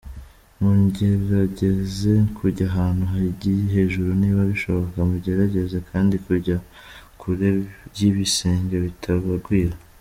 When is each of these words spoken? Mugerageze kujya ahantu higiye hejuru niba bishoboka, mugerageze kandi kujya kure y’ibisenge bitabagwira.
Mugerageze 0.61 2.13
kujya 2.37 2.65
ahantu 2.71 3.03
higiye 3.13 3.63
hejuru 3.75 4.09
niba 4.21 4.41
bishoboka, 4.51 4.97
mugerageze 5.09 5.77
kandi 5.89 6.15
kujya 6.25 6.57
kure 7.19 7.49
y’ibisenge 7.97 8.75
bitabagwira. 8.85 9.75